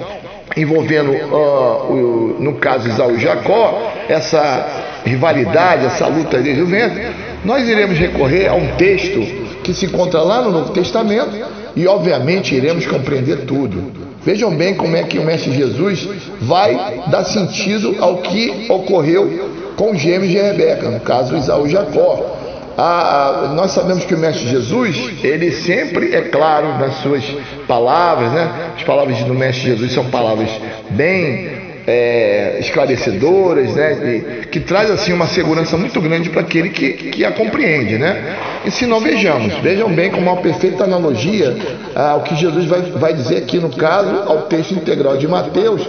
envolvendo, 0.56 1.12
uh, 1.12 1.92
o, 1.92 2.36
no 2.40 2.56
caso 2.56 2.88
Isaú 2.88 3.16
e 3.16 3.20
Jacó, 3.20 3.94
essa 4.08 4.66
rivalidade, 5.06 5.86
essa 5.86 6.08
luta 6.08 6.40
desde 6.40 6.62
o 6.62 6.66
ventre, 6.66 7.08
nós 7.44 7.68
iremos 7.68 7.98
recorrer 7.98 8.48
a 8.48 8.54
um 8.54 8.68
texto 8.76 9.49
que 9.70 9.80
se 9.80 9.86
encontra 9.86 10.22
lá 10.22 10.42
no 10.42 10.52
Novo 10.52 10.72
Testamento 10.72 11.30
e, 11.76 11.88
obviamente, 11.88 12.56
iremos 12.56 12.86
compreender 12.88 13.46
tudo. 13.46 13.92
Vejam 14.24 14.52
bem 14.56 14.74
como 14.74 14.96
é 14.96 15.04
que 15.04 15.20
o 15.20 15.24
Mestre 15.24 15.52
Jesus 15.52 16.08
vai 16.42 17.04
dar 17.08 17.24
sentido 17.24 17.96
ao 18.00 18.18
que 18.18 18.66
ocorreu 18.70 19.50
com 19.76 19.92
os 19.92 20.00
gêmeos 20.00 20.30
de 20.30 20.38
Rebeca, 20.38 20.90
no 20.90 21.00
caso 21.00 21.38
Isaú 21.38 21.68
e 21.68 21.70
Jacó. 21.70 22.36
Ah, 22.78 23.52
nós 23.56 23.72
sabemos 23.72 24.06
que 24.06 24.16
o 24.16 24.18
Mestre 24.18 24.48
Jesus, 24.50 24.96
ele 25.24 25.52
sempre 25.52 26.16
é 26.16 26.22
claro 26.22 26.80
nas 26.80 26.96
suas 27.02 27.24
palavras, 27.68 28.32
né? 28.32 28.72
As 28.76 28.84
palavras 28.84 29.22
do 29.24 29.34
Mestre 29.34 29.70
Jesus 29.70 29.94
são 29.94 30.06
palavras 30.06 30.50
bem 30.90 31.69
é, 31.90 32.58
esclarecedoras, 32.60 33.74
né? 33.74 34.46
Que 34.52 34.60
traz 34.60 34.92
assim 34.92 35.12
uma 35.12 35.26
segurança 35.28 35.76
muito 35.76 36.00
grande 36.00 36.30
para 36.30 36.42
aquele 36.42 36.70
que, 36.70 36.92
que 36.92 37.26
a 37.26 37.32
compreende, 37.32 37.98
né? 37.98 38.38
E 38.64 38.70
se 38.70 38.86
não 38.86 39.00
vejamos, 39.00 39.56
vejam 39.56 39.90
bem 39.90 40.12
como 40.12 40.32
uma 40.32 40.38
perfeita 40.42 40.84
analogia 40.84 41.56
ao 41.96 42.22
que 42.22 42.36
Jesus 42.36 42.66
vai, 42.66 42.82
vai 42.82 43.14
dizer 43.14 43.38
aqui 43.38 43.58
no 43.58 43.70
caso 43.70 44.24
ao 44.28 44.44
texto 44.44 44.74
integral 44.74 45.18
de 45.18 45.28
Mateus, 45.28 45.82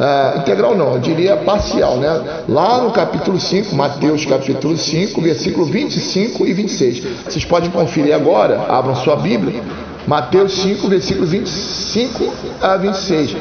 Uh, 0.00 0.38
integral 0.38 0.74
não, 0.74 0.94
eu 0.94 0.98
diria 0.98 1.36
parcial, 1.36 1.98
né? 1.98 2.08
Lá 2.48 2.78
no 2.78 2.90
capítulo 2.90 3.38
5, 3.38 3.74
Mateus 3.74 4.24
capítulo 4.24 4.74
5, 4.74 5.20
versículo 5.20 5.66
25 5.66 6.46
e 6.46 6.54
26. 6.54 7.04
Vocês 7.26 7.44
podem 7.44 7.70
conferir 7.70 8.14
agora, 8.14 8.64
abram 8.66 8.96
sua 8.96 9.16
Bíblia, 9.16 9.60
Mateus 10.06 10.54
5, 10.62 10.88
versículo 10.88 11.26
25 11.26 12.32
a 12.62 12.78
26 12.78 13.36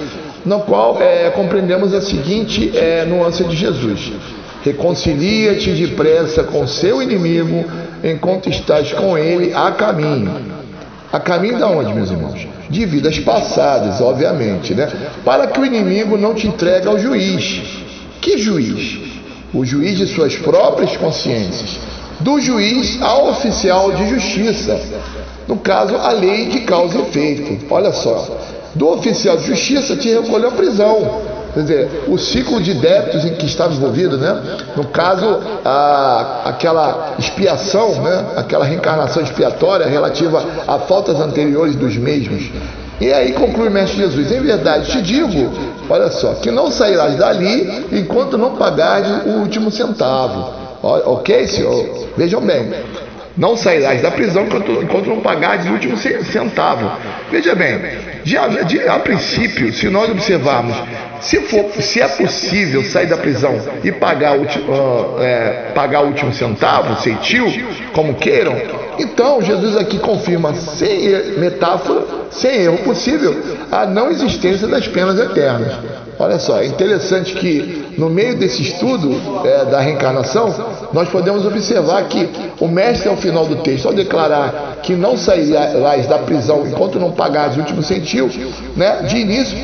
no 0.46 0.62
qual 0.62 1.02
é, 1.02 1.30
compreendemos 1.32 1.94
a 1.94 2.02
seguinte 2.02 2.72
é, 2.76 3.06
nuance 3.06 3.44
de 3.44 3.56
Jesus: 3.56 4.12
Reconcilia-te 4.64 5.72
depressa 5.72 6.44
com 6.44 6.68
seu 6.68 7.02
inimigo 7.02 7.66
enquanto 8.04 8.50
estás 8.50 8.92
com 8.94 9.18
ele 9.18 9.54
a 9.54 9.72
caminho. 9.72 10.60
A 11.12 11.20
caminho 11.20 11.58
de 11.58 11.64
onde, 11.64 11.94
meus 11.94 12.12
irmãos? 12.12 12.48
De 12.70 12.86
vidas 12.86 13.18
passadas, 13.20 14.00
obviamente, 14.00 14.76
né? 14.76 14.88
Para 15.26 15.48
que 15.48 15.60
o 15.60 15.66
inimigo 15.66 16.18
não 16.18 16.36
te 16.36 16.48
entregue 16.48 16.88
ao 16.88 17.00
juiz. 17.00 17.62
Que 18.22 18.38
juiz? 18.38 19.00
O 19.54 19.66
juiz 19.66 19.98
de 19.98 20.08
suas 20.08 20.36
próprias 20.36 20.96
consciências. 20.98 21.80
Do 22.20 22.40
juiz 22.40 23.02
ao 23.02 23.30
oficial 23.30 23.92
de 23.94 24.10
justiça. 24.10 24.80
No 25.48 25.58
caso, 25.58 25.96
a 25.96 26.12
lei 26.12 26.46
de 26.50 26.60
causa 26.60 27.00
e 27.00 27.02
efeito. 27.02 27.66
Olha 27.72 27.92
só 27.92 28.59
do 28.76 28.88
oficial 28.90 29.38
de 29.38 29.46
justiça 29.46 29.96
te 29.96 30.10
recolheu 30.10 30.50
à 30.50 30.52
prisão. 30.52 31.22
Quer 31.54 31.62
dizer, 31.62 32.04
o 32.08 32.18
ciclo 32.18 32.62
de 32.62 32.76
débitos 32.76 33.26
em 33.26 33.34
que 33.34 33.46
estava 33.46 33.74
envolvido, 33.74 34.18
né? 34.18 34.40
No 34.76 34.86
caso, 34.86 35.40
a, 35.66 36.42
aquela 36.46 37.16
expiação, 37.18 38.02
né? 38.04 38.26
aquela 38.36 38.64
reencarnação 38.66 39.24
expiatória 39.24 39.88
relativa 39.88 40.44
a 40.68 40.78
faltas 40.80 41.20
anteriores 41.20 41.76
dos 41.76 41.98
mesmos. 41.98 42.52
E 43.02 43.12
aí 43.12 43.34
conclui 43.34 43.70
o 43.70 43.72
Mestre 43.72 43.98
Jesus: 43.98 44.32
Em 44.32 44.42
verdade 44.42 44.92
te 44.92 45.02
digo, 45.02 45.52
olha 45.90 46.12
só, 46.12 46.34
que 46.36 46.52
não 46.52 46.70
sairás 46.70 47.16
dali 47.16 47.86
enquanto 47.92 48.38
não 48.38 48.56
pagares 48.56 49.10
o 49.26 49.40
último 49.40 49.72
centavo. 49.72 50.54
Ok, 50.82 51.48
senhor? 51.48 52.08
Vejam 52.16 52.42
bem. 52.42 52.72
Não 53.38 53.56
sairás 53.56 54.02
da 54.02 54.12
prisão 54.12 54.44
enquanto, 54.44 54.72
enquanto 54.84 55.08
não 55.08 55.22
pagares 55.22 55.66
o 55.66 55.72
último 55.72 55.96
centavo. 55.98 56.92
Veja 57.32 57.56
bem, 57.56 57.80
de, 58.24 58.36
de, 58.66 58.88
a 58.88 59.00
princípio, 59.00 59.72
se 59.72 59.90
nós 59.90 60.10
observarmos, 60.10 60.76
se, 61.22 61.40
for, 61.42 61.72
se 61.82 62.02
é 62.02 62.08
possível 62.08 62.84
sair 62.84 63.08
da 63.08 63.18
prisão 63.18 63.60
e 63.84 63.92
pagar 63.92 64.38
o, 64.38 64.44
uh, 64.44 65.22
é, 65.22 65.72
pagar 65.74 66.02
o 66.04 66.08
último 66.08 66.34
centavo, 66.34 67.02
ceitil, 67.02 67.46
como 67.94 68.16
queiram, 68.16 68.56
então 69.00 69.42
Jesus 69.42 69.76
aqui 69.78 69.98
confirma, 69.98 70.54
sem 70.54 71.38
metáfora, 71.38 72.04
sem 72.32 72.64
erro 72.64 72.80
possível, 72.80 73.36
a 73.72 73.86
não 73.86 74.10
existência 74.10 74.68
das 74.68 74.88
penas 74.88 75.20
eternas. 75.20 75.74
Olha 76.18 76.38
só, 76.38 76.60
é 76.60 76.66
interessante 76.66 77.34
que 77.34 77.94
no 77.98 78.10
meio 78.10 78.36
desse 78.38 78.62
estudo 78.62 79.10
é, 79.46 79.64
da 79.66 79.80
reencarnação, 79.80 80.54
nós 80.92 81.08
podemos 81.08 81.46
observar 81.46 82.04
que 82.10 82.30
o 82.60 82.68
mestre, 82.68 83.08
ao 83.08 83.16
final 83.16 83.46
do 83.46 83.58
texto, 83.58 83.88
ao 83.88 83.94
declarar 83.94 84.80
que 84.84 84.96
não 84.96 85.18
sairás 85.18 86.08
da 86.08 86.18
prisão 86.20 86.68
enquanto 86.68 87.00
não 87.00 87.12
pagares 87.12 87.56
o 87.56 87.60
último 87.60 87.82
centil, 87.82 88.30
né, 88.76 89.04
de 89.04 89.18
início 89.18 89.58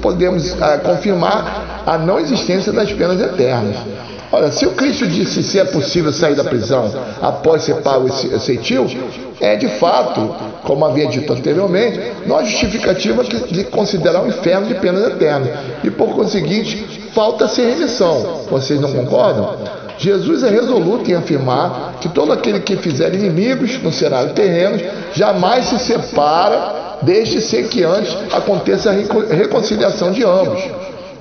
podemos 0.00 0.58
é, 0.60 0.78
confirmar 0.78 1.82
a 1.86 1.98
não 1.98 2.18
existência 2.18 2.72
das 2.72 2.90
penas 2.92 3.20
eternas. 3.20 3.76
Olha, 4.32 4.52
se 4.52 4.64
o 4.64 4.70
Cristo 4.72 5.08
disse 5.08 5.42
se 5.42 5.58
é 5.58 5.64
possível 5.64 6.12
sair 6.12 6.36
da 6.36 6.44
prisão 6.44 6.92
após 7.20 7.62
ser 7.62 7.76
pago 7.76 8.06
esse 8.06 8.38
ceitil, 8.38 8.86
é 9.40 9.56
de 9.56 9.66
fato, 9.66 10.34
como 10.62 10.84
havia 10.84 11.06
dito 11.06 11.32
anteriormente, 11.32 12.00
não 12.26 12.36
há 12.36 12.44
justificativa 12.44 13.24
de 13.24 13.64
considerar 13.64 14.22
o 14.22 14.28
inferno 14.28 14.68
de 14.68 14.74
penas 14.74 15.04
eternas. 15.04 15.48
E 15.82 15.90
por 15.90 16.14
conseguinte, 16.14 17.10
falta-se 17.12 17.60
remissão. 17.60 18.42
Vocês 18.48 18.80
não 18.80 18.92
concordam? 18.92 19.56
Jesus 19.98 20.44
é 20.44 20.48
resoluto 20.48 21.10
em 21.10 21.14
afirmar 21.14 21.96
que 22.00 22.08
todo 22.08 22.32
aquele 22.32 22.60
que 22.60 22.76
fizer 22.76 23.12
inimigos 23.12 23.82
no 23.82 23.92
cenário 23.92 24.32
terreno 24.32 24.78
jamais 25.12 25.66
se 25.66 25.78
separa, 25.78 26.98
desde 27.02 27.40
ser 27.40 27.68
que 27.68 27.82
antes 27.82 28.16
aconteça 28.32 28.90
a 28.90 29.34
reconciliação 29.34 30.12
de 30.12 30.22
ambos. 30.24 30.62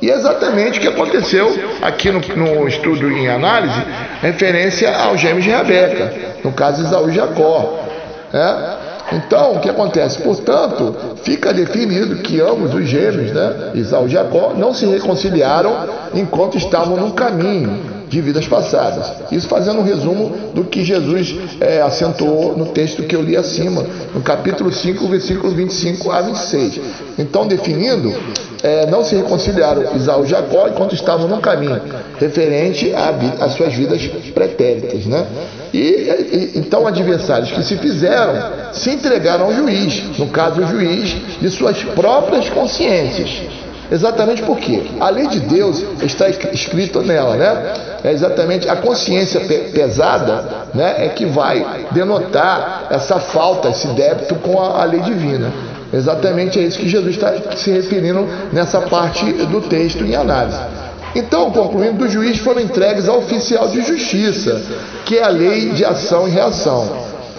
E 0.01 0.10
é 0.10 0.13
exatamente 0.13 0.79
o 0.79 0.82
que 0.82 0.88
aconteceu 0.88 1.53
aqui 1.82 2.10
no, 2.12 2.20
no 2.20 2.68
estudo 2.68 3.12
em 3.12 3.27
análise, 3.27 3.82
referência 4.22 4.96
aos 4.96 5.20
gêmeos 5.20 5.44
de 5.44 5.50
Rebeca, 5.50 6.13
no 6.44 6.51
caso 6.53 6.82
Isaú 6.82 7.10
e 7.10 7.13
Jacó. 7.13 7.86
É? 8.34 8.89
Então, 9.12 9.56
o 9.56 9.60
que 9.60 9.70
acontece? 9.70 10.22
Portanto, 10.22 10.96
fica 11.24 11.51
definido 11.51 12.18
que 12.18 12.39
ambos 12.39 12.74
os 12.74 12.86
gêmeos, 12.86 13.32
né, 13.32 13.72
Isaú 13.74 14.08
e 14.08 14.12
Jacó, 14.12 14.53
não 14.56 14.74
se 14.74 14.86
reconciliaram 14.86 15.88
enquanto 16.13 16.58
estavam 16.58 16.96
no 16.96 17.12
caminho. 17.13 17.99
De 18.10 18.22
vidas 18.22 18.48
passadas. 18.48 19.13
Isso 19.32 19.48
fazendo 19.48 19.80
um 19.80 19.84
resumo 19.84 20.36
do 20.54 20.63
que 20.63 20.84
Jesus 20.84 21.36
é, 21.62 21.82
acentuou 21.82 22.58
no 22.58 22.68
texto 22.68 23.04
que 23.04 23.16
eu 23.16 23.22
li 23.22 23.38
acima, 23.38 23.86
no 24.13 24.22
capítulo 24.22 24.72
5, 24.72 25.08
versículo 25.08 25.54
25 25.54 26.12
a 26.12 26.22
26. 26.22 26.80
Então, 27.20 27.48
definindo, 27.48 28.13
é, 28.63 28.88
não 28.88 29.04
se 29.04 29.16
reconciliaram 29.16 29.96
Isaú 29.96 30.25
e 30.25 30.28
Jacó 30.28 30.68
enquanto 30.68 30.96
estavam 30.96 31.28
no 31.28 31.39
caminho, 31.39 31.80
referente 32.20 32.92
às 33.39 33.54
suas 33.54 33.74
vidas 33.74 34.01
pretéritas. 34.34 35.06
Né? 35.06 35.25
E, 35.72 35.80
e, 35.80 36.51
então, 36.56 36.88
adversários 36.88 37.51
que 37.51 37.63
se 37.63 37.78
fizeram 37.78 38.74
se 38.74 38.89
entregaram 38.89 39.46
ao 39.46 39.54
juiz, 39.54 40.18
no 40.18 40.28
caso, 40.28 40.62
o 40.62 40.68
juiz 40.68 41.16
de 41.39 41.50
suas 41.50 41.84
próprias 41.84 42.50
consciências. 42.50 43.68
Exatamente 43.91 44.43
porque 44.43 44.84
a 45.00 45.10
lei 45.10 45.27
de 45.27 45.39
Deus 45.39 45.84
está 46.03 46.29
escrita 46.29 47.01
nela, 47.01 47.36
né? 47.36 47.74
É 48.03 48.12
exatamente 48.12 48.69
a 48.69 48.75
consciência 48.75 49.41
pesada, 49.74 50.67
né, 50.74 51.05
é 51.05 51.10
que 51.10 51.25
vai 51.25 51.88
denotar 51.91 52.88
essa 52.91 53.19
falta, 53.19 53.69
esse 53.69 53.88
débito 53.88 54.36
com 54.36 54.62
a, 54.62 54.81
a 54.81 54.86
lei 54.86 55.01
divina. 55.01 55.51
Exatamente 55.91 56.60
é 56.60 56.63
isso 56.63 56.77
que 56.77 56.88
Jesus 56.88 57.15
está 57.15 57.34
se 57.58 57.72
referindo 57.72 58.27
nessa 58.53 58.79
parte 58.81 59.25
do 59.34 59.62
texto 59.62 60.05
em 60.05 60.15
análise. 60.15 60.60
Então, 61.15 61.50
concluindo, 61.51 62.05
os 62.05 62.12
juízes 62.12 62.39
foram 62.39 62.62
entregues 62.62 63.10
ao 63.10 63.17
oficial 63.17 63.67
de 63.67 63.81
justiça, 63.81 64.62
que 65.05 65.17
é 65.17 65.24
a 65.24 65.29
lei 65.29 65.72
de 65.72 65.84
ação 65.84 66.27
e 66.27 66.31
reação, 66.31 66.88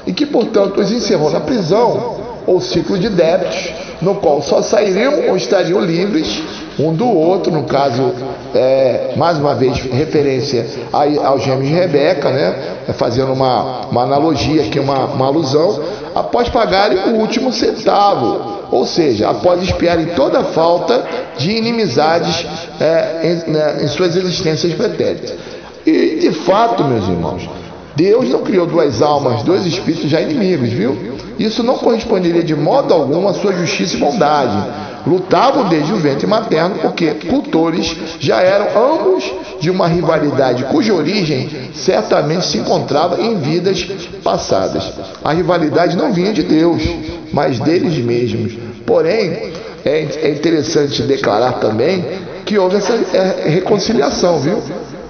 e 0.05 0.13
que, 0.13 0.27
portanto, 0.27 0.81
os 0.81 0.91
encerrou 0.91 1.31
na 1.31 1.41
prisão 1.41 2.20
ou 2.51 2.61
ciclo 2.61 2.99
de 2.99 3.09
débitos, 3.09 3.73
no 4.03 4.17
qual 4.17 4.43
só 4.43 4.61
sairiam 4.61 5.29
ou 5.29 5.37
estariam 5.37 5.81
livres 5.81 6.43
um 6.81 6.93
do 6.93 7.07
outro, 7.07 7.53
no 7.53 7.65
caso, 7.65 8.13
é, 8.55 9.13
mais 9.17 9.39
uma 9.39 9.55
vez, 9.55 9.79
referência 9.93 10.67
aos 10.93 11.45
gêmeos 11.45 11.69
de 11.69 11.75
Rebeca, 11.75 12.31
né? 12.31 12.55
É, 12.89 12.93
fazendo 12.93 13.33
uma, 13.33 13.87
uma 13.87 14.03
analogia 14.03 14.63
aqui, 14.63 14.81
uma, 14.81 15.05
uma 15.05 15.27
alusão, 15.27 15.81
após 16.15 16.49
pagarem 16.49 16.99
o 17.13 17.19
último 17.19 17.53
centavo, 17.53 18.67
ou 18.73 18.85
seja, 18.85 19.29
após 19.29 19.63
expiarem 19.63 20.07
toda 20.17 20.41
a 20.41 20.45
falta 20.45 21.05
de 21.37 21.53
inimizades 21.53 22.47
é, 22.81 23.21
em, 23.47 23.51
né, 23.51 23.79
em 23.83 23.89
suas 23.89 24.17
existências 24.17 24.73
pretéritas. 24.75 25.35
E, 25.87 26.19
de 26.21 26.33
fato, 26.33 26.83
meus 26.83 27.07
irmãos, 27.07 27.49
Deus 27.95 28.29
não 28.31 28.43
criou 28.43 28.67
duas 28.67 29.03
almas, 29.03 29.43
dois 29.43 29.67
espíritos 29.67 30.09
já 30.09 30.21
inimigos, 30.21 30.71
viu? 30.71 31.20
Isso 31.41 31.63
não 31.63 31.79
corresponderia 31.79 32.43
de 32.43 32.55
modo 32.55 32.93
algum 32.93 33.27
à 33.27 33.33
sua 33.33 33.55
justiça 33.55 33.97
e 33.97 33.99
bondade. 33.99 34.63
Lutavam 35.07 35.71
desde 35.71 35.91
o 35.91 35.97
ventre 35.97 36.27
materno 36.27 36.75
porque 36.83 37.15
cultores 37.15 37.97
já 38.19 38.43
eram 38.43 38.93
ambos 38.93 39.25
de 39.59 39.71
uma 39.71 39.89
rivalidade 39.89 40.65
cuja 40.65 40.93
origem 40.93 41.49
certamente 41.75 42.45
se 42.45 42.59
encontrava 42.59 43.19
em 43.23 43.39
vidas 43.39 43.89
passadas. 44.23 44.93
A 45.25 45.33
rivalidade 45.33 45.97
não 45.97 46.13
vinha 46.13 46.31
de 46.31 46.43
Deus, 46.43 46.83
mas 47.33 47.59
deles 47.59 47.97
mesmos. 48.05 48.53
Porém, 48.85 49.55
é, 49.83 50.07
é 50.21 50.31
interessante 50.33 51.03
declarar 51.05 51.55
também 51.55 52.05
que 52.51 52.59
houve 52.59 52.79
essa 52.79 52.95
é, 53.17 53.49
reconciliação, 53.49 54.41
viu? 54.41 54.61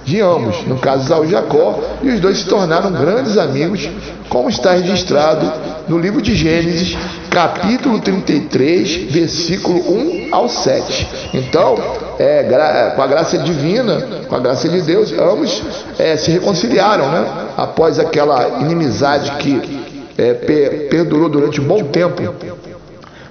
de 0.05 0.19
ambos, 0.19 0.63
no 0.65 0.77
caso 0.77 1.05
Isaú 1.05 1.25
e 1.25 1.29
Jacó, 1.29 1.79
e 2.01 2.09
os 2.09 2.19
dois 2.19 2.39
se 2.39 2.45
tornaram 2.45 2.91
grandes 2.91 3.37
amigos, 3.37 3.87
como 4.29 4.49
está 4.49 4.73
registrado 4.73 5.51
no 5.87 5.97
livro 5.97 6.21
de 6.21 6.35
Gênesis, 6.35 6.97
capítulo 7.29 7.99
33, 7.99 9.11
versículo 9.11 9.77
1 9.77 10.29
ao 10.31 10.49
7. 10.49 11.07
Então, 11.33 11.75
é, 12.19 12.93
com 12.95 13.01
a 13.01 13.07
graça 13.07 13.37
divina, 13.37 14.01
com 14.27 14.35
a 14.35 14.39
graça 14.39 14.67
de 14.67 14.81
Deus, 14.81 15.11
ambos 15.13 15.61
é, 15.97 16.17
se 16.17 16.31
reconciliaram, 16.31 17.11
né? 17.11 17.27
Após 17.57 17.99
aquela 17.99 18.59
inimizade 18.61 19.31
que 19.37 19.81
é, 20.17 20.33
per, 20.33 20.89
perdurou 20.89 21.29
durante 21.29 21.61
um 21.61 21.65
bom 21.65 21.83
tempo 21.83 22.21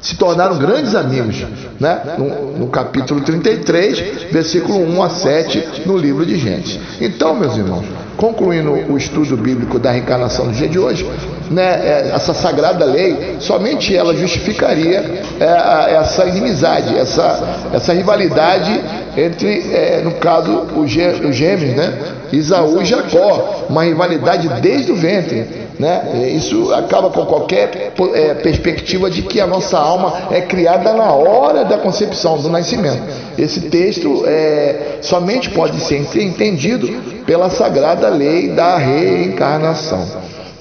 se 0.01 0.17
tornaram 0.17 0.59
grandes 0.59 0.95
amigos, 0.95 1.45
né? 1.79 2.15
no, 2.17 2.59
no 2.59 2.67
capítulo 2.69 3.21
33, 3.21 4.31
versículo 4.31 4.79
1 4.79 5.03
a 5.03 5.11
7, 5.11 5.83
no 5.87 5.97
livro 5.97 6.25
de 6.25 6.37
Gênesis. 6.37 6.79
Então, 7.01 7.35
meus 7.35 7.57
irmãos, 7.57 7.85
concluindo 8.17 8.73
o 8.73 8.97
estudo 8.97 9.37
bíblico 9.37 9.79
da 9.79 9.91
reencarnação 9.91 10.47
do 10.47 10.53
dia 10.53 10.69
de 10.69 10.79
hoje, 10.79 11.07
né, 11.51 11.81
é, 11.83 12.11
essa 12.15 12.33
sagrada 12.33 12.85
lei, 12.85 13.37
somente 13.41 13.95
ela 13.97 14.15
justificaria 14.15 15.25
é, 15.41 15.95
essa 15.95 16.27
inimizade, 16.27 16.97
essa, 16.97 17.69
essa 17.73 17.93
rivalidade 17.93 18.81
entre, 19.17 19.75
é, 19.75 20.01
no 20.05 20.13
caso, 20.13 20.67
os 20.77 20.91
gêmeos, 20.91 21.75
né, 21.77 21.99
Isaú 22.33 22.81
e 22.81 22.85
Jacó, 22.85 23.67
uma 23.69 23.85
rivalidade 23.85 24.49
desde 24.61 24.93
o 24.93 24.97
ventre. 24.97 25.70
Né? 25.81 26.29
Isso 26.37 26.75
acaba 26.75 27.09
com 27.09 27.25
qualquer 27.25 27.95
é, 28.15 28.35
perspectiva 28.35 29.09
de 29.11 29.23
que 29.23 29.41
a 29.41 29.47
nossa 29.47 29.79
alma 29.79 30.13
é 30.31 30.43
criada 30.43 30.93
na 30.93 31.11
hora 31.11 31.65
da 31.65 31.79
concepção, 31.79 32.37
do 32.37 32.51
nascimento. 32.51 33.03
Esse 33.39 33.63
texto 33.63 34.25
é, 34.27 34.99
somente 35.01 35.49
pode 35.49 35.81
ser 35.81 35.97
entendido 36.23 36.87
pela 37.25 37.49
sagrada 37.49 38.11
lei 38.11 38.51
da 38.51 38.77
reencarnação. 38.77 40.07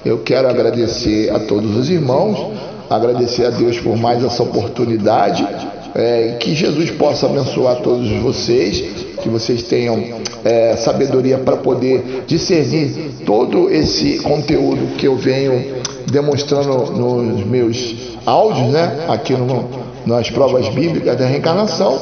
Eu 0.02 0.20
quero 0.20 0.48
agradecer 0.48 1.30
a 1.30 1.38
todos 1.38 1.76
os 1.76 1.90
irmãos, 1.90 2.54
agradecer 2.88 3.44
a 3.44 3.50
Deus 3.50 3.78
por 3.78 3.98
mais 3.98 4.24
essa 4.24 4.42
oportunidade, 4.42 5.46
é, 5.94 6.36
que 6.38 6.54
Jesus 6.54 6.90
possa 6.90 7.26
abençoar 7.26 7.76
todos 7.76 8.10
vocês, 8.22 8.80
que 9.20 9.28
vocês 9.28 9.62
tenham 9.64 10.20
é, 10.44 10.76
sabedoria 10.76 11.38
para 11.38 11.56
poder 11.56 12.24
discernir 12.26 13.24
todo 13.26 13.70
esse 13.70 14.18
conteúdo 14.20 14.96
que 14.96 15.06
eu 15.06 15.16
venho 15.16 15.80
demonstrando 16.10 16.92
nos 16.92 17.44
meus 17.44 18.16
áudios, 18.24 18.68
né? 18.68 19.06
Aqui 19.08 19.34
no, 19.34 19.68
nas 20.06 20.30
provas 20.30 20.68
bíblicas 20.68 21.16
da 21.16 21.26
reencarnação. 21.26 21.98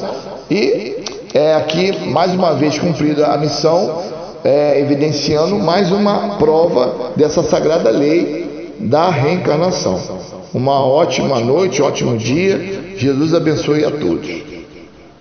E 0.49 0.97
é 1.33 1.53
aqui, 1.53 2.07
mais 2.07 2.33
uma 2.33 2.53
vez, 2.53 2.77
cumprida 2.79 3.27
a 3.27 3.37
missão, 3.37 4.01
é, 4.43 4.79
evidenciando 4.79 5.55
mais 5.55 5.91
uma 5.91 6.37
prova 6.37 7.11
dessa 7.15 7.43
sagrada 7.43 7.89
lei 7.89 8.38
da 8.79 9.09
reencarnação. 9.09 9.99
Uma 10.53 10.83
ótima 10.83 11.39
noite, 11.39 11.81
ótimo 11.81 12.17
dia. 12.17 12.95
Jesus 12.97 13.33
abençoe 13.33 13.83
a 13.83 13.91
todos. 13.91 14.58